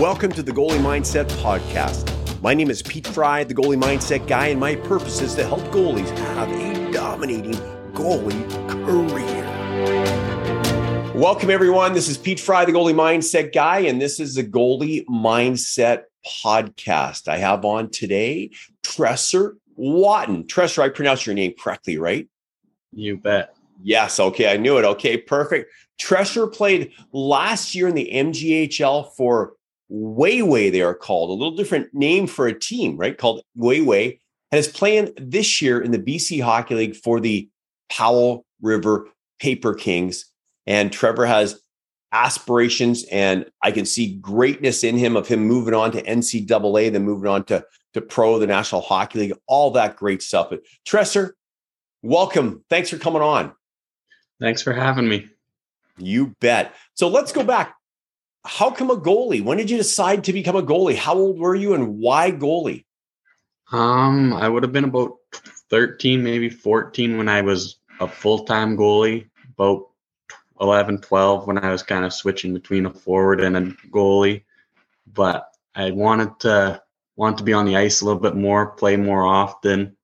Welcome 0.00 0.30
to 0.32 0.42
the 0.42 0.52
Goalie 0.52 0.78
Mindset 0.78 1.24
Podcast. 1.40 2.12
My 2.42 2.52
name 2.52 2.68
is 2.68 2.82
Pete 2.82 3.06
Fry, 3.06 3.44
the 3.44 3.54
goalie 3.54 3.82
mindset 3.82 4.28
guy, 4.28 4.48
and 4.48 4.60
my 4.60 4.74
purpose 4.74 5.22
is 5.22 5.34
to 5.36 5.46
help 5.46 5.62
goalies 5.72 6.10
have 6.18 6.52
a 6.52 6.92
dominating 6.92 7.54
goalie 7.94 8.46
career. 8.68 9.42
Welcome, 11.14 11.48
everyone. 11.48 11.94
This 11.94 12.10
is 12.10 12.18
Pete 12.18 12.38
Fry, 12.38 12.66
the 12.66 12.72
goalie 12.72 12.92
mindset 12.92 13.54
guy, 13.54 13.78
and 13.78 13.98
this 13.98 14.20
is 14.20 14.34
the 14.34 14.44
Goalie 14.44 15.06
Mindset 15.06 16.02
Podcast. 16.44 17.26
I 17.26 17.38
have 17.38 17.64
on 17.64 17.88
today 17.88 18.50
Tresor 18.82 19.54
Wotton. 19.78 20.44
Tresor, 20.44 20.82
I 20.82 20.90
pronounced 20.90 21.24
your 21.24 21.34
name 21.34 21.54
correctly, 21.58 21.96
right? 21.96 22.28
You 22.92 23.16
bet. 23.16 23.56
Yes. 23.82 24.20
Okay. 24.20 24.52
I 24.52 24.58
knew 24.58 24.76
it. 24.76 24.84
Okay. 24.84 25.16
Perfect. 25.16 25.72
Tresor 25.98 26.52
played 26.52 26.92
last 27.12 27.74
year 27.74 27.88
in 27.88 27.94
the 27.94 28.10
MJHL 28.12 29.14
for 29.16 29.54
Wayway, 29.90 30.72
they 30.72 30.82
are 30.82 30.94
called, 30.94 31.30
a 31.30 31.32
little 31.32 31.56
different 31.56 31.94
name 31.94 32.26
for 32.26 32.46
a 32.46 32.58
team, 32.58 32.96
right? 32.96 33.16
Called 33.16 33.42
Wayway, 33.58 34.18
and 34.50 34.58
is 34.58 34.68
playing 34.68 35.12
this 35.16 35.62
year 35.62 35.80
in 35.80 35.92
the 35.92 35.98
BC 35.98 36.42
Hockey 36.42 36.74
League 36.74 36.96
for 36.96 37.20
the 37.20 37.48
Powell 37.88 38.44
River 38.60 39.08
Paper 39.38 39.74
Kings. 39.74 40.26
And 40.66 40.92
Trevor 40.92 41.26
has 41.26 41.60
aspirations, 42.12 43.04
and 43.12 43.46
I 43.62 43.70
can 43.70 43.84
see 43.84 44.16
greatness 44.16 44.82
in 44.82 44.96
him 44.96 45.16
of 45.16 45.28
him 45.28 45.40
moving 45.40 45.74
on 45.74 45.92
to 45.92 46.02
NCAA, 46.02 46.92
then 46.92 47.04
moving 47.04 47.28
on 47.28 47.44
to, 47.44 47.64
to 47.94 48.00
pro, 48.00 48.38
the 48.38 48.46
National 48.46 48.80
Hockey 48.80 49.20
League, 49.20 49.34
all 49.46 49.70
that 49.72 49.96
great 49.96 50.22
stuff. 50.22 50.50
But 50.50 50.62
Tresor, 50.84 51.32
welcome. 52.02 52.64
Thanks 52.68 52.90
for 52.90 52.98
coming 52.98 53.22
on. 53.22 53.52
Thanks 54.40 54.62
for 54.62 54.72
having 54.72 55.08
me. 55.08 55.28
You 55.98 56.34
bet. 56.40 56.74
So 56.94 57.08
let's 57.08 57.32
go 57.32 57.44
back 57.44 57.76
how 58.46 58.70
come 58.70 58.90
a 58.90 58.96
goalie? 58.96 59.42
When 59.42 59.58
did 59.58 59.70
you 59.70 59.76
decide 59.76 60.24
to 60.24 60.32
become 60.32 60.56
a 60.56 60.62
goalie? 60.62 60.96
How 60.96 61.14
old 61.14 61.38
were 61.38 61.54
you 61.54 61.74
and 61.74 61.98
why 61.98 62.30
goalie? 62.30 62.84
Um, 63.72 64.32
I 64.32 64.48
would 64.48 64.62
have 64.62 64.72
been 64.72 64.84
about 64.84 65.16
13, 65.70 66.22
maybe 66.22 66.48
14 66.48 67.18
when 67.18 67.28
I 67.28 67.42
was 67.42 67.78
a 68.00 68.06
full-time 68.06 68.76
goalie, 68.76 69.28
about 69.54 69.88
11, 70.60 71.00
12 71.00 71.46
when 71.46 71.58
I 71.58 71.70
was 71.70 71.82
kind 71.82 72.04
of 72.04 72.12
switching 72.12 72.54
between 72.54 72.86
a 72.86 72.90
forward 72.90 73.40
and 73.40 73.56
a 73.56 73.62
goalie. 73.90 74.44
But 75.12 75.50
I 75.74 75.90
wanted 75.90 76.38
to 76.40 76.82
want 77.16 77.38
to 77.38 77.44
be 77.44 77.52
on 77.52 77.66
the 77.66 77.76
ice 77.76 78.00
a 78.00 78.04
little 78.04 78.20
bit 78.20 78.36
more, 78.36 78.66
play 78.66 78.96
more 78.96 79.26
often. 79.26 79.96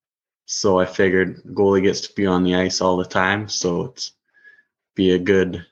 So 0.47 0.81
I 0.81 0.87
figured 0.87 1.43
goalie 1.45 1.83
gets 1.83 2.01
to 2.03 2.15
be 2.15 2.27
on 2.27 2.43
the 2.43 2.57
ice 2.57 2.81
all 2.81 2.97
the 2.97 3.05
time, 3.05 3.49
so 3.49 3.85
it's 3.85 4.13
be 4.95 5.13
a 5.13 5.19
good 5.19 5.65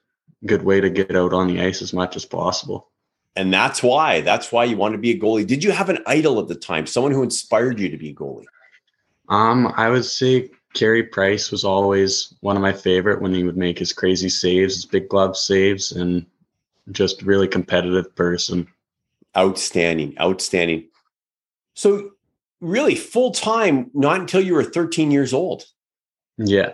good 0.46 0.62
way 0.62 0.80
to 0.80 0.90
get 0.90 1.14
out 1.16 1.32
on 1.32 1.48
the 1.48 1.60
ice 1.60 1.82
as 1.82 1.92
much 1.92 2.16
as 2.16 2.24
possible. 2.24 2.90
And 3.36 3.52
that's 3.52 3.82
why. 3.82 4.20
That's 4.20 4.50
why 4.50 4.64
you 4.64 4.76
want 4.76 4.92
to 4.92 4.98
be 4.98 5.12
a 5.12 5.18
goalie. 5.18 5.46
Did 5.46 5.62
you 5.62 5.70
have 5.70 5.88
an 5.88 6.02
idol 6.06 6.40
at 6.40 6.48
the 6.48 6.54
time? 6.54 6.86
Someone 6.86 7.12
who 7.12 7.22
inspired 7.22 7.78
you 7.78 7.88
to 7.88 7.96
be 7.96 8.10
a 8.10 8.14
goalie? 8.14 8.46
Um, 9.28 9.72
I 9.76 9.88
would 9.88 10.04
say 10.04 10.50
Carey 10.74 11.04
Price 11.04 11.50
was 11.50 11.64
always 11.64 12.34
one 12.40 12.56
of 12.56 12.62
my 12.62 12.72
favorite 12.72 13.22
when 13.22 13.32
he 13.32 13.44
would 13.44 13.56
make 13.56 13.78
his 13.78 13.92
crazy 13.92 14.28
saves, 14.28 14.74
his 14.74 14.86
big 14.86 15.08
glove 15.08 15.36
saves, 15.36 15.92
and 15.92 16.26
just 16.90 17.22
really 17.22 17.46
competitive 17.46 18.14
person. 18.16 18.66
Outstanding, 19.36 20.16
outstanding. 20.20 20.88
So, 21.74 22.10
really, 22.60 22.96
full 22.96 23.30
time, 23.30 23.90
not 23.94 24.20
until 24.20 24.40
you 24.40 24.54
were 24.54 24.64
13 24.64 25.12
years 25.12 25.32
old. 25.32 25.64
Yeah. 26.36 26.72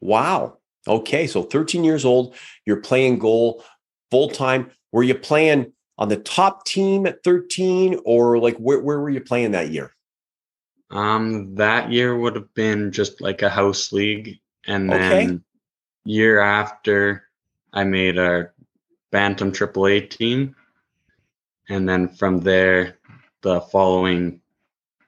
Wow. 0.00 0.57
Okay, 0.86 1.26
so 1.26 1.42
13 1.42 1.84
years 1.84 2.04
old, 2.04 2.34
you're 2.64 2.80
playing 2.80 3.18
goal 3.18 3.64
full 4.10 4.28
time. 4.28 4.70
Were 4.92 5.02
you 5.02 5.14
playing 5.14 5.72
on 5.98 6.08
the 6.08 6.16
top 6.16 6.64
team 6.64 7.06
at 7.06 7.22
13 7.24 8.00
or 8.04 8.38
like 8.38 8.56
where, 8.56 8.80
where 8.80 9.00
were 9.00 9.10
you 9.10 9.20
playing 9.20 9.50
that 9.52 9.70
year? 9.70 9.94
Um, 10.90 11.54
that 11.56 11.92
year 11.92 12.16
would 12.16 12.34
have 12.36 12.52
been 12.54 12.92
just 12.92 13.20
like 13.20 13.42
a 13.42 13.50
house 13.50 13.92
league. 13.92 14.38
And 14.66 14.90
then 14.90 15.30
okay. 15.30 15.38
year 16.04 16.40
after 16.40 17.28
I 17.72 17.84
made 17.84 18.18
our 18.18 18.54
Bantam 19.10 19.52
AAA 19.52 20.10
team. 20.10 20.54
And 21.68 21.88
then 21.88 22.08
from 22.08 22.40
there, 22.40 22.98
the 23.42 23.60
following 23.60 24.40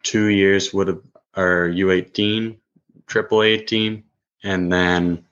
two 0.03 0.27
years 0.27 0.75
would 0.75 0.89
have 0.89 1.03
our 1.35 1.69
U18 1.69 2.59
AAA 3.07 3.67
team. 3.67 4.05
And 4.43 4.73
then 4.73 5.25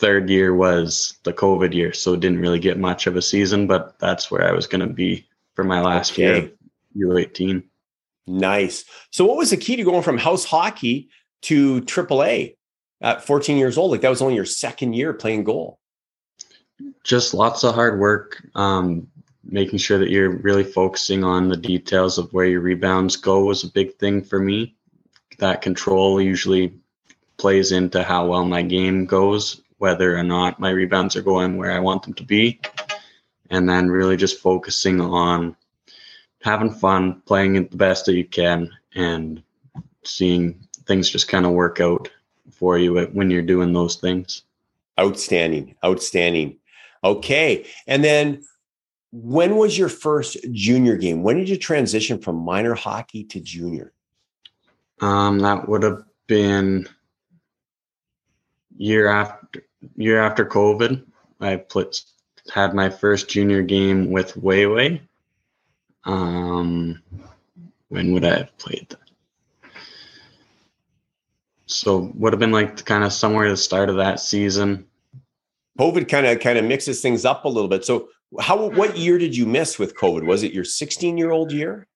third 0.00 0.30
year 0.30 0.54
was 0.54 1.16
the 1.24 1.32
COVID 1.32 1.74
year, 1.74 1.92
so 1.92 2.16
didn't 2.16 2.40
really 2.40 2.58
get 2.58 2.78
much 2.78 3.06
of 3.06 3.16
a 3.16 3.22
season, 3.22 3.66
but 3.66 3.98
that's 3.98 4.30
where 4.30 4.48
I 4.48 4.52
was 4.52 4.66
going 4.66 4.80
to 4.80 4.92
be 4.92 5.26
for 5.54 5.62
my 5.62 5.80
last 5.82 6.12
okay. 6.12 6.50
year, 6.94 7.08
U18. 7.08 7.62
Nice. 8.26 8.84
So, 9.10 9.24
what 9.26 9.36
was 9.36 9.50
the 9.50 9.56
key 9.56 9.76
to 9.76 9.84
going 9.84 10.02
from 10.02 10.18
house 10.18 10.44
hockey 10.44 11.10
to 11.42 11.82
AAA 11.82 12.56
at 13.00 13.24
14 13.24 13.58
years 13.58 13.76
old? 13.76 13.90
Like 13.90 14.00
that 14.00 14.08
was 14.08 14.22
only 14.22 14.34
your 14.34 14.46
second 14.46 14.94
year 14.94 15.12
playing 15.12 15.44
goal. 15.44 15.78
Just 17.04 17.34
lots 17.34 17.62
of 17.62 17.74
hard 17.74 18.00
work, 18.00 18.42
um, 18.54 19.06
making 19.44 19.78
sure 19.78 19.98
that 19.98 20.10
you're 20.10 20.38
really 20.38 20.64
focusing 20.64 21.24
on 21.24 21.48
the 21.48 21.56
details 21.56 22.16
of 22.16 22.32
where 22.32 22.46
your 22.46 22.60
rebounds 22.60 23.16
go 23.16 23.44
was 23.44 23.64
a 23.64 23.72
big 23.72 23.96
thing 23.96 24.22
for 24.22 24.38
me. 24.38 24.74
That 25.38 25.60
control 25.60 26.20
usually 26.20 26.74
plays 27.36 27.72
into 27.72 28.02
how 28.02 28.26
well 28.26 28.44
my 28.44 28.62
game 28.62 29.04
goes 29.06 29.62
whether 29.80 30.14
or 30.14 30.22
not 30.22 30.60
my 30.60 30.68
rebounds 30.68 31.16
are 31.16 31.22
going 31.22 31.56
where 31.56 31.72
I 31.72 31.78
want 31.78 32.02
them 32.02 32.12
to 32.14 32.22
be. 32.22 32.60
And 33.48 33.66
then 33.66 33.88
really 33.88 34.16
just 34.16 34.38
focusing 34.38 35.00
on 35.00 35.56
having 36.42 36.70
fun, 36.70 37.22
playing 37.24 37.56
it 37.56 37.70
the 37.70 37.78
best 37.78 38.04
that 38.04 38.14
you 38.14 38.26
can, 38.26 38.70
and 38.94 39.42
seeing 40.04 40.60
things 40.84 41.08
just 41.08 41.28
kind 41.28 41.46
of 41.46 41.52
work 41.52 41.80
out 41.80 42.10
for 42.52 42.76
you 42.76 43.00
when 43.06 43.30
you're 43.30 43.40
doing 43.40 43.72
those 43.72 43.96
things. 43.96 44.42
Outstanding. 44.98 45.74
Outstanding. 45.82 46.58
Okay. 47.02 47.66
And 47.86 48.04
then 48.04 48.42
when 49.12 49.56
was 49.56 49.78
your 49.78 49.88
first 49.88 50.36
junior 50.52 50.96
game? 50.96 51.22
When 51.22 51.38
did 51.38 51.48
you 51.48 51.56
transition 51.56 52.20
from 52.20 52.36
minor 52.36 52.74
hockey 52.74 53.24
to 53.24 53.40
junior? 53.40 53.94
Um, 55.00 55.38
that 55.38 55.70
would 55.70 55.82
have 55.84 56.04
been 56.26 56.86
year 58.76 59.08
after 59.08 59.39
year 59.96 60.20
after 60.20 60.44
COVID, 60.44 61.04
I 61.40 61.56
put 61.56 62.02
had 62.52 62.74
my 62.74 62.90
first 62.90 63.28
junior 63.28 63.62
game 63.62 64.10
with 64.10 64.34
Wayway. 64.34 65.00
Um, 66.04 67.02
when 67.88 68.12
would 68.12 68.24
I 68.24 68.38
have 68.38 68.58
played 68.58 68.86
that? 68.90 68.98
So 71.66 72.10
would 72.14 72.32
have 72.32 72.40
been 72.40 72.52
like 72.52 72.84
kind 72.84 73.04
of 73.04 73.12
somewhere 73.12 73.46
at 73.46 73.50
the 73.50 73.56
start 73.56 73.88
of 73.88 73.96
that 73.96 74.20
season. 74.20 74.86
COVID 75.78 76.08
kind 76.08 76.26
of 76.26 76.40
kind 76.40 76.58
of 76.58 76.64
mixes 76.64 77.00
things 77.00 77.24
up 77.24 77.44
a 77.44 77.48
little 77.48 77.68
bit. 77.68 77.84
So 77.84 78.08
how 78.40 78.68
what 78.70 78.98
year 78.98 79.18
did 79.18 79.36
you 79.36 79.46
miss 79.46 79.78
with 79.78 79.96
COVID? 79.96 80.24
Was 80.24 80.42
it 80.42 80.52
your 80.52 80.64
16 80.64 81.16
year 81.16 81.30
old 81.30 81.52
year? 81.52 81.86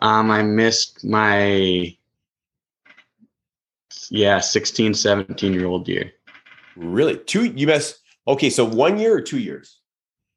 Um, 0.00 0.30
I 0.30 0.42
missed 0.42 1.04
my 1.04 1.96
yeah 4.10 4.40
16 4.40 4.94
17 4.94 5.54
year 5.54 5.66
old 5.66 5.88
year 5.88 6.12
Really? 6.76 7.18
Two? 7.18 7.44
You 7.44 7.66
missed? 7.66 8.00
Okay, 8.26 8.50
so 8.50 8.64
one 8.64 8.98
year 8.98 9.14
or 9.14 9.20
two 9.20 9.38
years? 9.38 9.78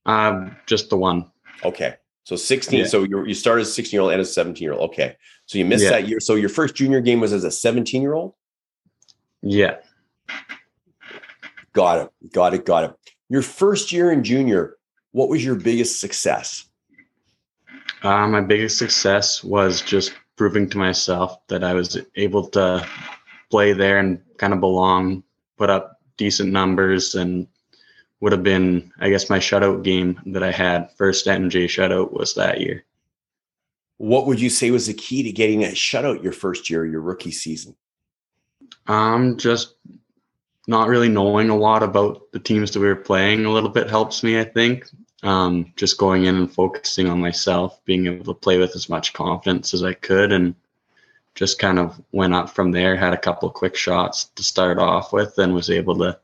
Um, 0.06 0.56
just 0.66 0.90
the 0.90 0.98
one. 0.98 1.32
Okay, 1.64 1.96
so 2.24 2.36
sixteen. 2.36 2.82
Yeah. 2.82 2.88
So 2.88 3.04
you 3.04 3.26
you 3.26 3.34
started 3.34 3.62
as 3.62 3.70
a 3.70 3.74
sixteen 3.74 3.98
year 3.98 4.02
old 4.02 4.12
and 4.12 4.22
a 4.22 4.26
seventeen 4.26 4.64
year 4.64 4.74
old. 4.74 4.90
Okay, 4.92 5.16
so 5.46 5.58
you 5.58 5.66
missed 5.66 5.84
yeah. 5.84 5.92
that 5.92 6.08
year. 6.08 6.20
So 6.20 6.36
your 6.36 6.50
first 6.50 6.76
junior 6.76 7.02
game 7.02 7.20
was 7.20 7.34
as 7.34 7.44
a 7.44 7.52
seventeen 7.52 8.02
year 8.02 8.14
old. 8.14 8.34
Yeah. 9.42 9.78
Got 11.74 12.00
it. 12.00 12.32
Got 12.32 12.54
it. 12.54 12.66
Got 12.66 12.84
it. 12.86 12.96
Your 13.30 13.42
first 13.42 13.92
year 13.92 14.12
in 14.12 14.24
junior, 14.24 14.78
what 15.12 15.30
was 15.30 15.44
your 15.44 15.56
biggest 15.56 16.00
success? 16.00 16.66
Uh, 18.02 18.28
my 18.28 18.42
biggest 18.42 18.78
success 18.78 19.44
was 19.44 19.82
just 19.82 20.14
proving 20.36 20.70
to 20.70 20.78
myself 20.78 21.38
that 21.48 21.64
I 21.64 21.74
was 21.74 21.98
able 22.16 22.48
to 22.50 22.88
play 23.50 23.74
there 23.74 24.00
and 24.00 24.22
kind 24.38 24.54
of 24.54 24.60
belong, 24.60 25.24
put 25.58 25.70
up 25.70 25.95
decent 26.18 26.52
numbers 26.52 27.16
and 27.16 27.48
would 28.20 28.32
have 28.32 28.44
been, 28.44 28.92
I 29.00 29.10
guess, 29.10 29.30
my 29.30 29.40
shutout 29.40 29.84
game 29.84 30.20
that 30.28 30.44
I 30.44 30.52
had. 30.52 30.92
First 30.98 31.28
MJ 31.28 31.66
shutout 31.66 32.12
was 32.12 32.34
that 32.36 32.62
year. 32.62 32.86
What 33.98 34.28
would 34.28 34.42
you 34.42 34.50
say 34.50 34.72
was 34.72 34.88
the 34.88 34.94
key 34.94 35.24
to 35.24 35.32
getting 35.32 35.62
that 35.62 35.76
shutout 35.76 36.24
your 36.24 36.32
first 36.32 36.70
year, 36.70 36.86
your 36.86 37.02
rookie 37.02 37.32
season? 37.32 37.76
Um, 38.88 39.38
just 39.38 39.76
not 40.68 40.88
really 40.88 41.10
knowing 41.10 41.50
a 41.50 41.58
lot 41.58 41.84
about 41.84 42.32
the 42.32 42.40
teams 42.40 42.72
that 42.72 42.80
we 42.80 42.88
were 42.88 42.96
playing 42.96 43.46
a 43.46 43.52
little 43.52 43.70
bit 43.70 43.90
helps 43.90 44.24
me, 44.24 44.40
I 44.40 44.44
think. 44.44 44.90
Um, 45.24 45.74
just 45.76 45.98
going 45.98 46.26
in 46.26 46.36
and 46.36 46.52
focusing 46.52 47.10
on 47.10 47.20
myself, 47.20 47.84
being 47.86 48.06
able 48.08 48.26
to 48.26 48.40
play 48.40 48.58
with 48.58 48.76
as 48.76 48.90
much 48.90 49.14
confidence 49.14 49.74
as 49.74 49.84
I 49.84 49.94
could, 49.94 50.32
and 50.32 50.56
just 51.36 51.60
kind 51.60 51.78
of 51.78 52.02
went 52.12 52.34
up 52.34 52.50
from 52.50 52.72
there, 52.72 52.96
had 52.96 53.14
a 53.14 53.18
couple 53.18 53.50
quick 53.50 53.76
shots 53.76 54.26
to 54.36 54.44
start 54.44 54.80
off 54.80 55.14
with, 55.14 55.38
and 55.38 55.54
was 55.54 55.70
able 55.70 55.98
to 55.98 56.18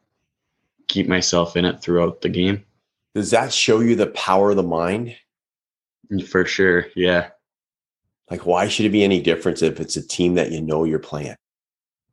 keep 0.88 1.08
myself 1.08 1.56
in 1.56 1.66
it 1.66 1.82
throughout 1.82 2.22
the 2.22 2.30
game. 2.30 2.64
Does 3.14 3.32
that 3.32 3.54
show 3.54 3.82
you 3.82 3.96
the 3.96 4.08
power 4.08 4.52
of 4.52 4.56
the 4.56 4.64
mind? 4.64 5.16
For 6.28 6.46
sure. 6.46 6.88
Yeah. 6.96 7.30
Like, 8.30 8.46
why 8.46 8.68
should 8.68 8.86
it 8.86 8.92
be 8.92 9.04
any 9.04 9.22
difference 9.22 9.62
if 9.62 9.80
it's 9.80 9.98
a 9.98 10.08
team 10.08 10.36
that 10.36 10.52
you 10.52 10.62
know 10.62 10.86
you're 10.86 11.00
playing? 11.00 11.36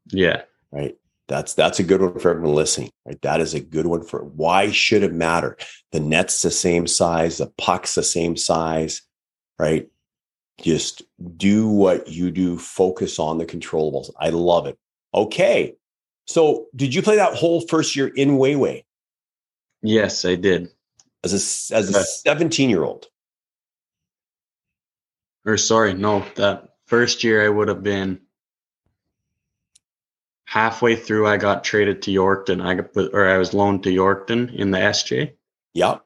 Yeah. 0.08 0.42
Right. 0.72 0.96
That's 1.28 1.54
that's 1.54 1.78
a 1.78 1.84
good 1.84 2.00
one 2.00 2.18
for 2.18 2.30
everyone 2.30 2.54
listening. 2.54 2.90
Right. 3.06 3.20
That 3.22 3.40
is 3.40 3.54
a 3.54 3.60
good 3.60 3.86
one 3.86 4.02
for 4.02 4.24
why 4.24 4.70
should 4.70 5.02
it 5.02 5.12
matter? 5.12 5.56
The 5.92 6.00
net's 6.00 6.42
the 6.42 6.50
same 6.50 6.86
size, 6.86 7.38
the 7.38 7.52
puck's 7.58 7.94
the 7.94 8.02
same 8.02 8.36
size, 8.36 9.02
right? 9.58 9.88
Just 10.60 11.02
do 11.37 11.69
what 11.69 12.08
you 12.08 12.31
do, 12.31 12.58
focus 12.58 13.19
on 13.19 13.38
the 13.38 13.46
controllables. 13.46 14.10
I 14.19 14.31
love 14.31 14.66
it. 14.66 14.78
Okay. 15.14 15.76
So 16.26 16.66
did 16.75 16.94
you 16.94 17.02
play 17.02 17.16
that 17.16 17.34
whole 17.34 17.60
first 17.62 17.96
year 17.96 18.08
in 18.08 18.38
Wayway? 18.38 18.84
Yes, 19.82 20.25
I 20.25 20.34
did. 20.34 20.69
As 21.25 21.32
a 21.32 21.75
as 21.75 21.94
a 21.94 21.99
uh, 21.99 22.02
17 22.02 22.70
year 22.70 22.82
old. 22.82 23.06
Or 25.44 25.56
sorry, 25.56 25.94
no, 25.94 26.25
that 26.34 26.75
first 26.87 27.25
year 27.25 27.44
I 27.44 27.49
would 27.49 27.69
have 27.69 27.82
been 27.82 28.20
halfway 30.44 30.96
through 30.96 31.26
I 31.26 31.37
got 31.37 31.64
traded 31.64 32.02
to 32.02 32.11
Yorkton. 32.11 32.64
I 32.64 32.75
got 32.75 32.96
or 33.14 33.28
I 33.28 33.38
was 33.38 33.54
loaned 33.54 33.84
to 33.84 33.90
Yorkton 33.90 34.54
in 34.54 34.70
the 34.70 34.78
SJ. 34.78 35.32
Yep. 35.75 36.04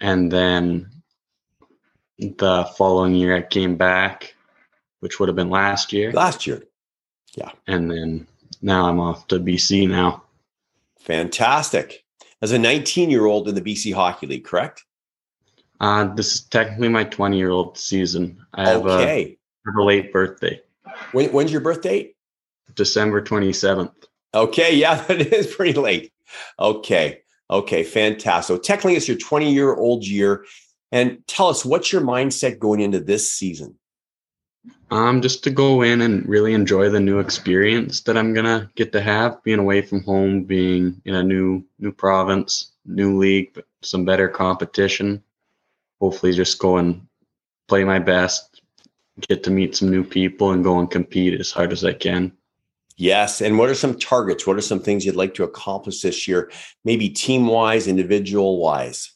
And 0.00 0.30
then 0.30 0.90
the 2.18 2.68
following 2.76 3.14
year 3.14 3.36
I 3.36 3.42
came 3.42 3.76
back, 3.76 4.34
which 5.00 5.18
would 5.18 5.28
have 5.28 5.36
been 5.36 5.50
last 5.50 5.92
year. 5.92 6.12
Last 6.12 6.46
year. 6.46 6.62
Yeah. 7.36 7.50
And 7.66 7.90
then 7.90 8.26
now 8.62 8.88
I'm 8.88 9.00
off 9.00 9.26
to 9.28 9.38
BC 9.38 9.88
now. 9.88 10.24
Fantastic. 11.00 12.04
As 12.42 12.52
a 12.52 12.58
19 12.58 13.10
year 13.10 13.26
old 13.26 13.48
in 13.48 13.54
the 13.54 13.60
BC 13.60 13.94
Hockey 13.94 14.26
League, 14.26 14.44
correct? 14.44 14.84
Uh, 15.80 16.12
this 16.14 16.34
is 16.34 16.40
technically 16.42 16.88
my 16.88 17.04
20 17.04 17.36
year 17.36 17.50
old 17.50 17.78
season. 17.78 18.38
I 18.54 18.68
have 18.68 18.86
okay. 18.86 19.38
a, 19.66 19.80
a 19.80 19.82
late 19.82 20.12
birthday. 20.12 20.60
When, 21.12 21.30
when's 21.32 21.52
your 21.52 21.60
birthday? 21.60 22.12
December 22.74 23.22
27th. 23.22 23.92
Okay. 24.34 24.74
Yeah, 24.74 25.02
that 25.08 25.20
is 25.20 25.54
pretty 25.54 25.78
late. 25.78 26.12
Okay. 26.58 27.20
Okay. 27.50 27.82
Fantastic. 27.84 28.56
So 28.56 28.60
technically, 28.60 28.96
it's 28.96 29.08
your 29.08 29.16
20 29.16 29.52
year 29.52 29.74
old 29.74 30.04
year. 30.04 30.44
And 30.90 31.26
tell 31.26 31.48
us, 31.48 31.64
what's 31.64 31.92
your 31.92 32.02
mindset 32.02 32.58
going 32.58 32.80
into 32.80 33.00
this 33.00 33.30
season? 33.30 33.76
Um, 34.90 35.20
just 35.20 35.44
to 35.44 35.50
go 35.50 35.82
in 35.82 36.00
and 36.00 36.26
really 36.26 36.54
enjoy 36.54 36.88
the 36.88 37.00
new 37.00 37.18
experience 37.18 38.00
that 38.02 38.16
I'm 38.16 38.32
gonna 38.32 38.70
get 38.74 38.90
to 38.92 39.00
have, 39.02 39.42
being 39.42 39.58
away 39.58 39.82
from 39.82 40.02
home, 40.02 40.44
being 40.44 41.00
in 41.04 41.14
a 41.14 41.22
new 41.22 41.62
new 41.78 41.92
province, 41.92 42.72
new 42.86 43.18
league, 43.18 43.62
some 43.82 44.04
better 44.04 44.28
competition. 44.28 45.22
Hopefully, 46.00 46.32
just 46.32 46.58
go 46.58 46.78
and 46.78 47.06
play 47.66 47.84
my 47.84 47.98
best, 47.98 48.62
get 49.28 49.42
to 49.44 49.50
meet 49.50 49.76
some 49.76 49.90
new 49.90 50.04
people, 50.04 50.52
and 50.52 50.64
go 50.64 50.78
and 50.78 50.90
compete 50.90 51.38
as 51.38 51.50
hard 51.50 51.72
as 51.72 51.84
I 51.84 51.92
can. 51.92 52.32
Yes. 52.96 53.40
And 53.40 53.58
what 53.58 53.68
are 53.68 53.74
some 53.74 53.96
targets? 53.96 54.46
What 54.46 54.56
are 54.56 54.62
some 54.62 54.80
things 54.80 55.06
you'd 55.06 55.14
like 55.16 55.34
to 55.34 55.44
accomplish 55.44 56.00
this 56.00 56.26
year? 56.26 56.50
Maybe 56.84 57.08
team 57.08 57.46
wise, 57.46 57.86
individual 57.86 58.58
wise. 58.58 59.12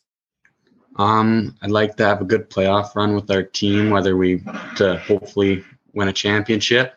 Um, 0.97 1.56
I'd 1.62 1.71
like 1.71 1.97
to 1.97 2.05
have 2.05 2.21
a 2.21 2.27
good 2.27 2.50
playoff 2.50 2.94
run 2.94 3.15
with 3.15 3.31
our 3.31 3.43
team, 3.43 3.91
whether 3.91 4.17
we 4.17 4.43
to 4.77 4.99
hopefully 4.99 5.65
win 5.94 6.09
a 6.09 6.12
championship. 6.12 6.94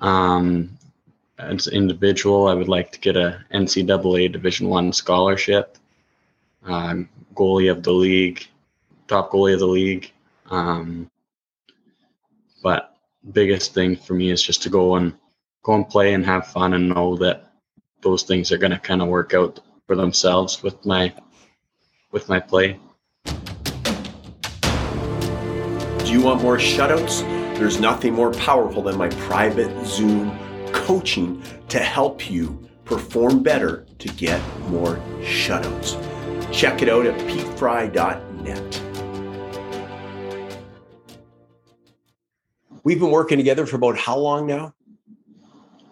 Um, 0.00 0.78
as 1.38 1.66
an 1.66 1.74
individual, 1.74 2.48
I 2.48 2.54
would 2.54 2.68
like 2.68 2.92
to 2.92 3.00
get 3.00 3.16
a 3.16 3.44
NCAA 3.52 4.32
Division 4.32 4.68
One 4.68 4.92
scholarship. 4.92 5.76
Um, 6.64 7.08
goalie 7.34 7.70
of 7.70 7.82
the 7.82 7.92
league, 7.92 8.46
top 9.08 9.32
goalie 9.32 9.54
of 9.54 9.60
the 9.60 9.66
league. 9.66 10.10
Um, 10.50 11.10
but 12.62 12.96
biggest 13.32 13.74
thing 13.74 13.96
for 13.96 14.14
me 14.14 14.30
is 14.30 14.42
just 14.42 14.62
to 14.62 14.70
go 14.70 14.96
and 14.96 15.14
go 15.62 15.74
and 15.74 15.88
play 15.88 16.14
and 16.14 16.24
have 16.24 16.46
fun 16.46 16.74
and 16.74 16.90
know 16.90 17.16
that 17.16 17.50
those 18.02 18.22
things 18.22 18.52
are 18.52 18.58
going 18.58 18.70
to 18.72 18.78
kind 18.78 19.02
of 19.02 19.08
work 19.08 19.34
out 19.34 19.60
for 19.86 19.96
themselves 19.96 20.62
with 20.62 20.84
my 20.86 21.12
with 22.12 22.28
my 22.28 22.38
play. 22.38 22.78
You 26.14 26.20
want 26.20 26.40
more 26.42 26.58
shutouts? 26.58 27.22
There's 27.58 27.80
nothing 27.80 28.14
more 28.14 28.30
powerful 28.34 28.82
than 28.82 28.96
my 28.96 29.08
private 29.08 29.84
Zoom 29.84 30.30
coaching 30.72 31.42
to 31.68 31.80
help 31.80 32.30
you 32.30 32.68
perform 32.84 33.42
better 33.42 33.84
to 33.98 34.08
get 34.10 34.40
more 34.68 34.96
shutouts. 35.22 36.00
Check 36.52 36.82
it 36.82 36.88
out 36.88 37.04
at 37.06 37.18
petefry.net. 37.28 38.80
We've 42.84 43.00
been 43.00 43.10
working 43.10 43.38
together 43.38 43.66
for 43.66 43.74
about 43.74 43.98
how 43.98 44.16
long 44.16 44.46
now? 44.46 44.72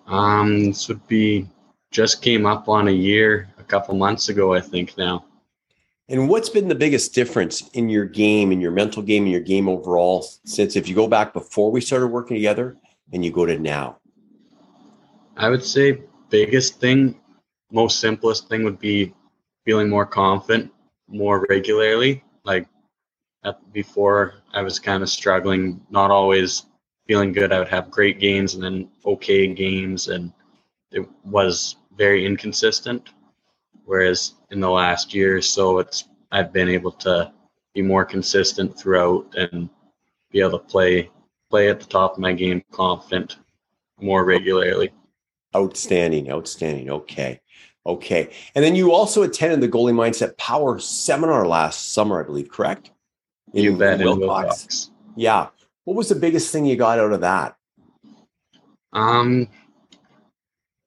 Um, 0.06 0.66
this 0.66 0.86
would 0.86 1.04
be 1.08 1.48
just 1.90 2.22
came 2.22 2.46
up 2.46 2.68
on 2.68 2.86
a 2.86 2.92
year 2.92 3.52
a 3.58 3.64
couple 3.64 3.96
months 3.96 4.28
ago, 4.28 4.54
I 4.54 4.60
think 4.60 4.96
now. 4.96 5.24
And 6.08 6.28
what's 6.28 6.48
been 6.48 6.68
the 6.68 6.74
biggest 6.74 7.14
difference 7.14 7.68
in 7.70 7.88
your 7.88 8.04
game, 8.04 8.52
in 8.52 8.60
your 8.60 8.72
mental 8.72 9.02
game, 9.02 9.24
in 9.24 9.32
your 9.32 9.40
game 9.40 9.68
overall, 9.68 10.26
since 10.44 10.76
if 10.76 10.88
you 10.88 10.94
go 10.94 11.06
back 11.06 11.32
before 11.32 11.70
we 11.70 11.80
started 11.80 12.08
working 12.08 12.36
together 12.36 12.76
and 13.12 13.24
you 13.24 13.30
go 13.30 13.46
to 13.46 13.58
now? 13.58 13.98
I 15.36 15.48
would 15.48 15.64
say 15.64 16.02
biggest 16.28 16.80
thing, 16.80 17.20
most 17.70 18.00
simplest 18.00 18.48
thing 18.48 18.64
would 18.64 18.78
be 18.78 19.14
feeling 19.64 19.88
more 19.88 20.06
confident 20.06 20.72
more 21.12 21.46
regularly. 21.48 22.24
Like 22.44 22.66
at, 23.44 23.72
before, 23.72 24.34
I 24.52 24.62
was 24.62 24.78
kind 24.78 25.02
of 25.02 25.08
struggling, 25.08 25.80
not 25.90 26.10
always 26.10 26.66
feeling 27.06 27.32
good. 27.32 27.52
I 27.52 27.58
would 27.58 27.68
have 27.68 27.90
great 27.90 28.18
games 28.18 28.54
and 28.54 28.62
then 28.62 28.88
okay 29.04 29.46
games, 29.46 30.08
and 30.08 30.32
it 30.90 31.06
was 31.24 31.76
very 31.96 32.26
inconsistent. 32.26 33.10
Whereas 33.92 34.36
in 34.50 34.58
the 34.58 34.70
last 34.70 35.12
year 35.12 35.36
or 35.36 35.42
so, 35.42 35.78
it's 35.78 36.08
I've 36.30 36.50
been 36.50 36.70
able 36.70 36.92
to 36.92 37.30
be 37.74 37.82
more 37.82 38.06
consistent 38.06 38.74
throughout 38.74 39.26
and 39.36 39.68
be 40.30 40.40
able 40.40 40.58
to 40.58 40.64
play 40.64 41.10
play 41.50 41.68
at 41.68 41.78
the 41.78 41.84
top 41.84 42.14
of 42.14 42.18
my 42.18 42.32
game, 42.32 42.64
confident 42.72 43.36
more 44.00 44.24
regularly. 44.24 44.92
Outstanding, 45.54 46.30
outstanding. 46.30 46.88
Okay, 46.88 47.38
okay. 47.84 48.30
And 48.54 48.64
then 48.64 48.74
you 48.74 48.92
also 48.92 49.24
attended 49.24 49.60
the 49.60 49.68
goalie 49.68 49.92
mindset 49.92 50.38
power 50.38 50.78
seminar 50.78 51.46
last 51.46 51.92
summer, 51.92 52.22
I 52.22 52.24
believe. 52.24 52.48
Correct? 52.48 52.92
In, 53.52 53.62
you 53.62 53.76
bet. 53.76 54.00
In 54.00 54.06
Wilcox. 54.06 54.26
Wilcox. 54.26 54.90
Yeah. 55.16 55.48
What 55.84 55.98
was 55.98 56.08
the 56.08 56.14
biggest 56.14 56.50
thing 56.50 56.64
you 56.64 56.76
got 56.76 56.98
out 56.98 57.12
of 57.12 57.20
that? 57.20 57.56
Um, 58.94 59.48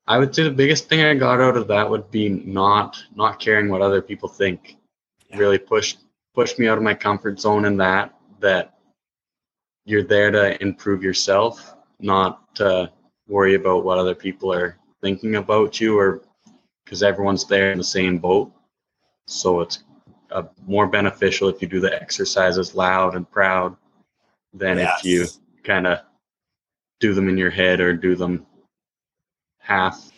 I 0.08 0.20
would 0.20 0.36
say 0.36 0.44
the 0.44 0.52
biggest 0.52 0.88
thing 0.88 1.02
I 1.02 1.16
got 1.16 1.42
out 1.42 1.58
of 1.58 1.68
that 1.68 1.90
would 1.90 2.12
be 2.12 2.30
not 2.30 3.04
not 3.16 3.40
caring 3.40 3.70
what 3.70 3.82
other 3.82 4.02
people 4.02 4.30
think. 4.30 4.78
Yeah. 5.30 5.38
Really 5.38 5.58
pushed 5.58 6.00
pushed 6.34 6.60
me 6.60 6.68
out 6.68 6.78
of 6.78 6.84
my 6.84 6.94
comfort 6.94 7.40
zone 7.40 7.66
in 7.66 7.78
that 7.78 8.14
that 8.40 8.78
you're 9.86 10.04
there 10.04 10.32
to 10.32 10.62
improve 10.62 11.04
yourself, 11.04 11.76
not 12.00 12.56
to 12.56 12.92
worry 13.28 13.56
about 13.56 13.84
what 13.84 13.98
other 13.98 14.16
people 14.16 14.54
are 14.54 14.78
thinking 15.02 15.36
about 15.36 15.80
you 15.80 15.98
or 15.98 16.22
because 16.84 17.02
everyone's 17.02 17.46
there 17.46 17.72
in 17.72 17.78
the 17.78 17.84
same 17.84 18.20
boat. 18.20 18.52
So 19.28 19.62
it's 19.62 19.84
uh, 20.32 20.44
more 20.68 20.88
beneficial 20.88 21.50
if 21.50 21.62
you 21.62 21.68
do 21.68 21.80
the 21.80 22.00
exercises 22.00 22.76
loud 22.76 23.16
and 23.16 23.30
proud 23.30 23.76
than 24.54 24.78
yes. 24.78 25.00
if 25.00 25.06
you 25.06 25.26
kind 25.64 25.88
of 25.88 26.00
do 27.00 27.14
them 27.14 27.28
in 27.28 27.38
your 27.38 27.50
head 27.50 27.80
or 27.80 27.94
do 27.94 28.16
them 28.16 28.46
half. 29.66 30.12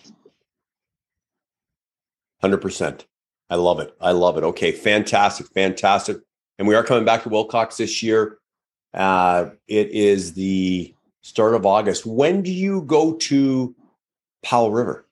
100%. 2.44 3.06
I 3.50 3.56
love 3.56 3.80
it. 3.80 3.96
I 4.02 4.12
love 4.12 4.38
it. 4.38 4.44
Okay, 4.44 4.72
fantastic, 4.72 5.48
fantastic. 5.48 6.18
And 6.60 6.68
we 6.68 6.76
are 6.76 6.84
coming 6.84 7.06
back 7.06 7.24
to 7.24 7.30
Wilcox 7.30 7.78
this 7.78 8.04
year. 8.04 8.40
Uh, 8.94 9.52
it 9.68 9.90
is 9.90 10.34
the 10.34 10.94
start 11.22 11.56
of 11.56 11.66
August. 11.66 12.06
When 12.06 12.42
do 12.42 12.52
you 12.52 12.82
go 12.84 13.14
to 13.14 13.76
Powell 14.44 14.72
River? 14.72 15.06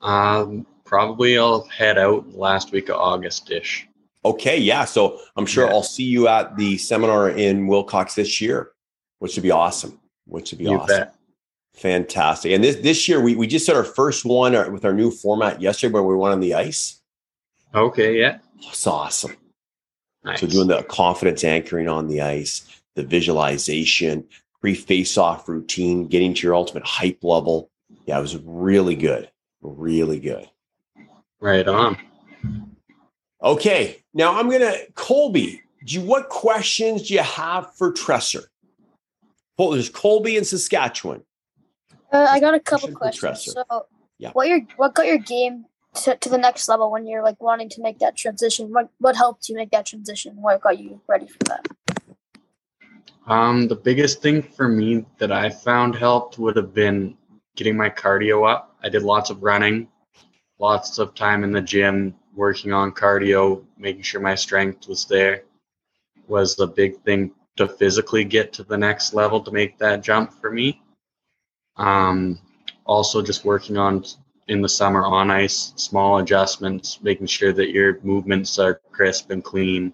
Um, 0.00 0.66
probably 0.84 1.38
I'll 1.38 1.64
head 1.64 1.98
out 1.98 2.34
last 2.34 2.72
week 2.72 2.88
of 2.88 2.96
August 2.96 3.50
ish. 3.50 3.86
Okay, 4.24 4.58
yeah. 4.58 4.84
So 4.84 5.20
I'm 5.36 5.46
sure 5.46 5.66
yeah. 5.66 5.72
I'll 5.72 5.82
see 5.82 6.04
you 6.04 6.28
at 6.28 6.56
the 6.56 6.78
seminar 6.78 7.30
in 7.30 7.66
Wilcox 7.66 8.14
this 8.14 8.40
year, 8.40 8.70
which 9.18 9.36
would 9.36 9.42
be 9.42 9.50
awesome. 9.50 10.00
Which 10.26 10.52
would 10.52 10.58
be 10.58 10.64
you 10.64 10.78
awesome. 10.78 10.96
Bet. 10.96 11.14
Fantastic. 11.74 12.52
And 12.52 12.62
this 12.62 12.76
this 12.76 13.08
year 13.08 13.20
we 13.20 13.34
we 13.34 13.46
just 13.46 13.66
did 13.66 13.76
our 13.76 13.84
first 13.84 14.24
one 14.24 14.54
uh, 14.54 14.70
with 14.70 14.84
our 14.84 14.94
new 14.94 15.10
format 15.10 15.60
yesterday 15.60 15.92
where 15.92 16.04
we 16.04 16.14
went 16.14 16.32
on 16.32 16.40
the 16.40 16.54
ice. 16.54 17.00
Okay, 17.74 18.18
yeah. 18.18 18.38
It's 18.62 18.86
awesome. 18.86 19.36
Nice. 20.24 20.40
So 20.40 20.46
doing 20.46 20.68
the 20.68 20.84
confidence 20.84 21.42
anchoring 21.42 21.88
on 21.88 22.06
the 22.06 22.22
ice, 22.22 22.80
the 22.94 23.02
visualization, 23.02 24.24
pre-face-off 24.60 25.48
routine, 25.48 26.06
getting 26.06 26.32
to 26.32 26.46
your 26.46 26.54
ultimate 26.54 26.86
hype 26.86 27.22
level. 27.22 27.70
Yeah, 28.06 28.18
it 28.18 28.22
was 28.22 28.38
really 28.38 28.94
good. 28.94 29.30
Really 29.60 30.20
good. 30.20 30.48
Right 31.40 31.66
on. 31.66 31.98
Okay. 33.42 34.02
Now 34.14 34.38
I'm 34.38 34.48
gonna 34.48 34.76
Colby, 34.94 35.60
do 35.84 35.96
you, 35.96 36.00
what 36.02 36.28
questions 36.28 37.08
do 37.08 37.14
you 37.14 37.22
have 37.22 37.74
for 37.74 37.92
Tresor? 37.92 38.44
Well, 39.58 39.70
there's 39.70 39.90
Colby 39.90 40.36
in 40.36 40.44
Saskatchewan. 40.44 41.22
Uh, 42.14 42.28
I 42.30 42.38
got 42.38 42.54
a 42.54 42.60
couple 42.60 42.92
questions. 42.92 43.42
So, 43.42 43.86
yeah. 44.18 44.30
what 44.34 44.46
your 44.46 44.60
what 44.76 44.94
got 44.94 45.06
your 45.06 45.18
game 45.18 45.64
to, 46.02 46.16
to 46.16 46.28
the 46.28 46.38
next 46.38 46.68
level 46.68 46.92
when 46.92 47.08
you're 47.08 47.24
like 47.24 47.42
wanting 47.42 47.68
to 47.70 47.82
make 47.82 47.98
that 47.98 48.16
transition? 48.16 48.72
What 48.72 48.88
what 48.98 49.16
helped 49.16 49.48
you 49.48 49.56
make 49.56 49.72
that 49.72 49.84
transition? 49.84 50.40
What 50.40 50.60
got 50.60 50.78
you 50.78 51.00
ready 51.08 51.26
for 51.26 51.38
that? 51.48 51.66
Um, 53.26 53.66
the 53.66 53.74
biggest 53.74 54.22
thing 54.22 54.42
for 54.42 54.68
me 54.68 55.04
that 55.18 55.32
I 55.32 55.50
found 55.50 55.96
helped 55.96 56.38
would 56.38 56.56
have 56.56 56.72
been 56.72 57.16
getting 57.56 57.76
my 57.76 57.90
cardio 57.90 58.48
up. 58.48 58.76
I 58.84 58.90
did 58.90 59.02
lots 59.02 59.30
of 59.30 59.42
running, 59.42 59.88
lots 60.60 60.98
of 60.98 61.16
time 61.16 61.42
in 61.42 61.50
the 61.50 61.62
gym, 61.62 62.14
working 62.36 62.72
on 62.72 62.92
cardio, 62.92 63.64
making 63.76 64.02
sure 64.02 64.20
my 64.20 64.36
strength 64.36 64.86
was 64.86 65.04
there 65.06 65.42
was 66.28 66.54
the 66.54 66.66
big 66.66 67.02
thing 67.02 67.32
to 67.56 67.66
physically 67.66 68.24
get 68.24 68.52
to 68.52 68.62
the 68.62 68.78
next 68.78 69.14
level 69.14 69.40
to 69.40 69.50
make 69.50 69.78
that 69.78 70.02
jump 70.02 70.32
for 70.40 70.50
me. 70.52 70.80
Um, 71.76 72.38
also, 72.84 73.22
just 73.22 73.44
working 73.44 73.76
on 73.76 74.04
in 74.48 74.60
the 74.60 74.68
summer 74.68 75.04
on 75.04 75.30
ice, 75.30 75.72
small 75.76 76.18
adjustments, 76.18 76.98
making 77.02 77.26
sure 77.26 77.52
that 77.52 77.70
your 77.70 77.98
movements 78.02 78.58
are 78.58 78.80
crisp 78.92 79.30
and 79.30 79.42
clean. 79.42 79.92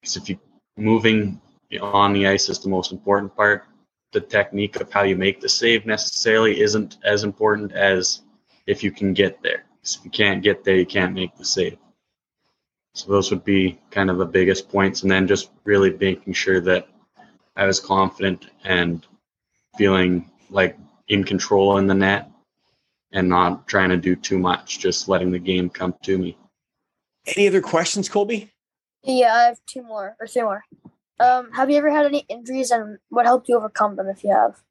Because 0.00 0.16
if 0.16 0.28
you 0.28 0.38
moving 0.76 1.40
on 1.80 2.12
the 2.12 2.26
ice 2.26 2.48
is 2.48 2.58
the 2.58 2.68
most 2.68 2.90
important 2.90 3.34
part. 3.36 3.64
The 4.12 4.20
technique 4.20 4.80
of 4.80 4.92
how 4.92 5.02
you 5.02 5.14
make 5.14 5.40
the 5.40 5.48
save 5.48 5.86
necessarily 5.86 6.60
isn't 6.60 6.96
as 7.04 7.22
important 7.22 7.72
as 7.72 8.22
if 8.66 8.82
you 8.82 8.90
can 8.90 9.12
get 9.12 9.40
there. 9.42 9.64
If 9.84 10.04
you 10.04 10.10
can't 10.10 10.42
get 10.42 10.64
there, 10.64 10.76
you 10.76 10.86
can't 10.86 11.14
make 11.14 11.36
the 11.36 11.44
save. 11.44 11.78
So 12.94 13.08
those 13.08 13.30
would 13.30 13.44
be 13.44 13.78
kind 13.90 14.10
of 14.10 14.18
the 14.18 14.26
biggest 14.26 14.68
points, 14.68 15.02
and 15.02 15.10
then 15.10 15.28
just 15.28 15.50
really 15.64 15.90
making 15.92 16.32
sure 16.32 16.60
that 16.62 16.88
I 17.54 17.66
was 17.66 17.78
confident 17.78 18.46
and 18.64 19.06
feeling 19.78 20.28
like 20.50 20.76
in 21.10 21.24
control 21.24 21.76
in 21.76 21.88
the 21.88 21.94
net 21.94 22.30
and 23.12 23.28
not 23.28 23.66
trying 23.66 23.90
to 23.90 23.96
do 23.96 24.14
too 24.14 24.38
much, 24.38 24.78
just 24.78 25.08
letting 25.08 25.32
the 25.32 25.38
game 25.38 25.68
come 25.68 25.94
to 26.04 26.16
me. 26.16 26.38
Any 27.26 27.48
other 27.48 27.60
questions, 27.60 28.08
Colby? 28.08 28.50
Yeah, 29.02 29.34
I 29.34 29.42
have 29.42 29.58
two 29.66 29.82
more 29.82 30.16
or 30.20 30.26
three 30.26 30.42
more. 30.42 30.64
Um, 31.18 31.50
have 31.52 31.68
you 31.68 31.76
ever 31.76 31.90
had 31.90 32.06
any 32.06 32.24
injuries, 32.28 32.70
and 32.70 32.98
what 33.10 33.26
helped 33.26 33.48
you 33.48 33.56
overcome 33.56 33.96
them 33.96 34.08
if 34.08 34.24
you 34.24 34.30
have? 34.30 34.62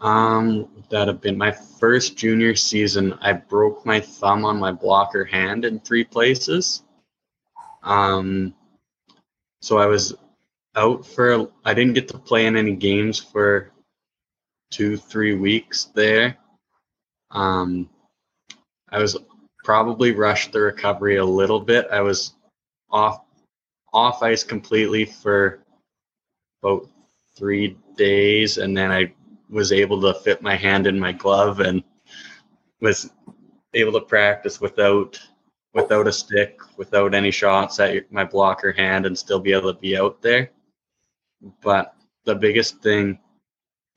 Um, 0.00 0.68
that 0.90 1.06
have 1.06 1.20
been 1.20 1.38
my 1.38 1.52
first 1.52 2.16
junior 2.16 2.56
season. 2.56 3.12
I 3.20 3.34
broke 3.34 3.86
my 3.86 4.00
thumb 4.00 4.44
on 4.44 4.58
my 4.58 4.72
blocker 4.72 5.24
hand 5.24 5.64
in 5.64 5.78
three 5.78 6.04
places. 6.04 6.82
Um, 7.82 8.54
so 9.60 9.78
I 9.78 9.86
was 9.86 10.14
out 10.74 11.06
for. 11.06 11.50
I 11.64 11.74
didn't 11.74 11.92
get 11.92 12.08
to 12.08 12.18
play 12.18 12.46
in 12.46 12.56
any 12.56 12.74
games 12.74 13.20
for 13.20 13.71
two, 14.72 14.96
three 14.96 15.34
weeks 15.34 15.84
there. 15.94 16.36
Um, 17.30 17.88
I 18.88 18.98
was 18.98 19.16
probably 19.64 20.12
rushed 20.12 20.52
the 20.52 20.60
recovery 20.60 21.16
a 21.16 21.24
little 21.24 21.60
bit. 21.60 21.86
I 21.92 22.00
was 22.00 22.34
off 22.90 23.24
off 23.92 24.22
ice 24.22 24.42
completely 24.42 25.04
for 25.04 25.60
about 26.62 26.88
three 27.36 27.76
days, 27.96 28.58
and 28.58 28.76
then 28.76 28.90
I 28.90 29.12
was 29.48 29.70
able 29.70 30.00
to 30.00 30.14
fit 30.20 30.42
my 30.42 30.56
hand 30.56 30.86
in 30.86 30.98
my 30.98 31.12
glove 31.12 31.60
and 31.60 31.84
was 32.80 33.10
able 33.74 33.92
to 33.92 34.00
practice 34.00 34.60
without 34.60 35.20
without 35.74 36.06
a 36.06 36.12
stick, 36.12 36.60
without 36.76 37.14
any 37.14 37.30
shots 37.30 37.80
at 37.80 38.10
my 38.12 38.24
blocker 38.24 38.72
hand, 38.72 39.06
and 39.06 39.18
still 39.18 39.40
be 39.40 39.52
able 39.52 39.72
to 39.72 39.80
be 39.80 39.96
out 39.96 40.20
there. 40.20 40.50
But 41.62 41.94
the 42.24 42.34
biggest 42.34 42.82
thing 42.82 43.18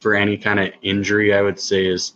for 0.01 0.13
any 0.13 0.37
kind 0.37 0.59
of 0.59 0.71
injury, 0.81 1.33
I 1.33 1.41
would 1.41 1.59
say, 1.59 1.85
is 1.85 2.13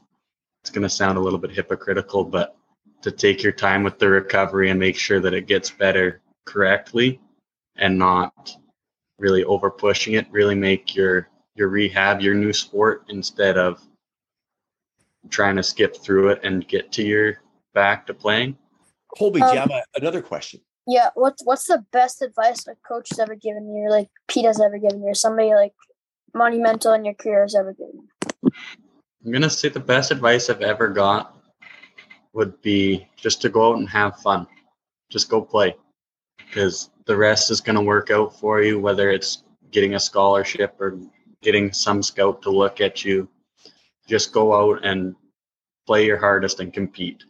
it's 0.61 0.69
going 0.69 0.83
to 0.83 0.89
sound 0.89 1.17
a 1.17 1.21
little 1.21 1.39
bit 1.39 1.51
hypocritical, 1.51 2.23
but 2.23 2.55
to 3.01 3.11
take 3.11 3.41
your 3.43 3.53
time 3.53 3.83
with 3.83 3.97
the 3.97 4.09
recovery 4.09 4.69
and 4.69 4.79
make 4.79 4.97
sure 4.97 5.19
that 5.19 5.33
it 5.33 5.47
gets 5.47 5.69
better 5.69 6.21
correctly 6.45 7.19
and 7.77 7.97
not 7.97 8.55
really 9.17 9.43
over 9.45 9.71
pushing 9.71 10.13
it, 10.13 10.27
really 10.31 10.55
make 10.55 10.95
your 10.95 11.29
your 11.55 11.69
rehab 11.69 12.21
your 12.21 12.35
new 12.35 12.53
sport 12.53 13.03
instead 13.09 13.57
of 13.57 13.81
trying 15.29 15.55
to 15.57 15.63
skip 15.63 15.95
through 15.97 16.29
it 16.29 16.39
and 16.43 16.67
get 16.67 16.91
to 16.93 17.03
your 17.03 17.41
back 17.73 18.05
to 18.07 18.13
playing. 18.13 18.57
Colby, 19.17 19.41
um, 19.41 19.49
do 19.49 19.55
you 19.55 19.61
um, 19.61 19.69
have 19.69 19.81
a, 19.95 19.99
another 19.99 20.21
question? 20.21 20.61
Yeah, 20.87 21.09
what's 21.15 21.43
what's 21.45 21.65
the 21.65 21.83
best 21.91 22.21
advice 22.21 22.65
a 22.67 22.75
coach 22.87 23.09
has 23.09 23.19
ever 23.19 23.35
given 23.35 23.75
you, 23.75 23.89
like 23.89 24.09
Pete 24.27 24.45
has 24.45 24.59
ever 24.59 24.77
given 24.77 25.01
you, 25.01 25.09
or 25.09 25.13
somebody 25.13 25.53
like 25.53 25.73
monumental 26.33 26.93
in 26.93 27.05
your 27.05 27.13
career 27.13 27.41
has 27.41 27.55
ever 27.55 27.73
given? 27.73 28.07
I'm 29.25 29.31
gonna 29.31 29.49
say 29.49 29.69
the 29.69 29.79
best 29.79 30.11
advice 30.11 30.49
I've 30.49 30.61
ever 30.61 30.87
got 30.87 31.35
would 32.33 32.61
be 32.61 33.07
just 33.15 33.41
to 33.41 33.49
go 33.49 33.71
out 33.71 33.79
and 33.79 33.89
have 33.89 34.19
fun. 34.19 34.47
Just 35.09 35.29
go 35.29 35.41
play. 35.41 35.75
Because 36.37 36.89
the 37.05 37.17
rest 37.17 37.51
is 37.51 37.61
gonna 37.61 37.81
work 37.81 38.11
out 38.11 38.39
for 38.39 38.61
you, 38.61 38.79
whether 38.79 39.09
it's 39.09 39.43
getting 39.71 39.95
a 39.95 39.99
scholarship 39.99 40.75
or 40.79 40.99
getting 41.41 41.71
some 41.71 42.03
scout 42.03 42.41
to 42.43 42.49
look 42.49 42.81
at 42.81 43.03
you. 43.05 43.29
Just 44.07 44.33
go 44.33 44.53
out 44.53 44.83
and 44.83 45.15
play 45.85 46.05
your 46.05 46.17
hardest 46.17 46.59
and 46.59 46.73
compete. 46.73 47.23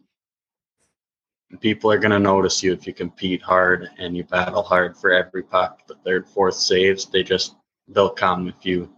People 1.62 1.92
are 1.92 1.98
going 1.98 2.12
to 2.12 2.20
notice 2.20 2.62
you 2.62 2.74
if 2.74 2.86
you 2.86 2.94
compete 2.94 3.42
hard 3.42 3.90
and 3.98 4.16
you 4.16 4.24
battle 4.24 4.62
hard 4.62 4.96
for 4.96 5.12
every 5.12 5.44
puck. 5.44 5.80
The 5.88 5.96
third, 6.06 6.28
fourth 6.28 6.56
saves, 6.56 7.06
they 7.06 7.24
just 7.24 7.56
they'll 7.90 8.10
come 8.10 8.48
if 8.48 8.66
you 8.66 8.90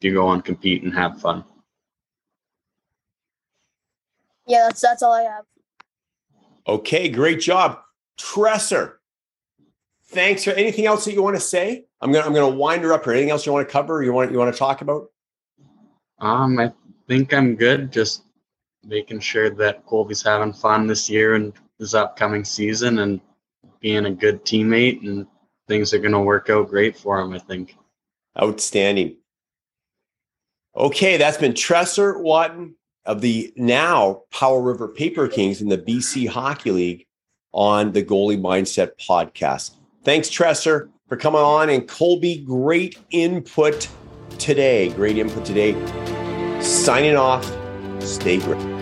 if 0.00 0.04
you 0.04 0.14
go 0.14 0.30
and 0.30 0.44
compete 0.44 0.82
and 0.82 0.94
have 0.94 1.20
fun. 1.20 1.44
Yeah, 4.46 4.66
that's 4.66 4.80
that's 4.80 5.02
all 5.02 5.12
I 5.12 5.22
have. 5.22 5.44
Okay, 6.66 7.08
great 7.08 7.40
job, 7.40 7.80
Tresor. 8.18 8.94
Thanks 10.06 10.44
for 10.44 10.50
anything 10.50 10.86
else 10.86 11.04
that 11.04 11.12
you 11.12 11.22
want 11.22 11.36
to 11.36 11.40
say. 11.40 11.84
I'm 12.00 12.12
gonna 12.12 12.26
I'm 12.26 12.34
gonna 12.34 12.48
wind 12.48 12.82
her 12.82 12.92
up 12.92 13.04
here. 13.04 13.12
Anything 13.12 13.30
else 13.30 13.46
you 13.46 13.52
want 13.52 13.68
to 13.68 13.72
cover? 13.72 14.02
you 14.02 14.12
want 14.12 14.32
you 14.32 14.38
want 14.38 14.52
to 14.52 14.58
talk 14.58 14.80
about? 14.80 15.10
Um, 16.18 16.58
I 16.58 16.72
think 17.06 17.32
I'm 17.32 17.54
good. 17.54 17.92
Just 17.92 18.24
making 18.84 19.20
sure 19.20 19.50
that 19.50 19.86
Colby's 19.86 20.22
having 20.22 20.52
fun 20.52 20.86
this 20.86 21.08
year 21.08 21.34
and 21.34 21.52
this 21.78 21.94
upcoming 21.94 22.44
season, 22.44 22.98
and 23.00 23.20
being 23.80 24.06
a 24.06 24.10
good 24.10 24.44
teammate, 24.44 25.02
and 25.06 25.26
things 25.68 25.94
are 25.94 25.98
gonna 25.98 26.20
work 26.20 26.50
out 26.50 26.68
great 26.68 26.96
for 26.96 27.20
him. 27.20 27.32
I 27.32 27.38
think. 27.38 27.76
Outstanding. 28.40 29.16
Okay, 30.76 31.16
that's 31.16 31.38
been 31.38 31.52
Tresor 31.52 32.20
Wotton 32.22 32.74
of 33.04 33.20
the 33.20 33.52
now 33.56 34.22
Powell 34.30 34.62
River 34.62 34.88
Paper 34.88 35.26
Kings 35.28 35.60
in 35.60 35.68
the 35.68 35.78
BC 35.78 36.28
Hockey 36.28 36.70
League 36.70 37.06
on 37.52 37.92
the 37.92 38.04
Goalie 38.04 38.40
Mindset 38.40 38.92
podcast. 39.00 39.74
Thanks, 40.04 40.28
Tresor 40.28 40.88
for 41.08 41.16
coming 41.16 41.40
on. 41.40 41.70
And 41.70 41.86
Colby, 41.88 42.38
great 42.38 42.98
input 43.10 43.88
today. 44.38 44.90
Great 44.90 45.18
input 45.18 45.44
today. 45.44 45.72
Signing 46.62 47.16
off. 47.16 47.44
Stay 48.00 48.38
great. 48.38 48.79